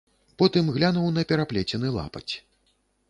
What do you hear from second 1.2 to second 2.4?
пераплецены лапаць.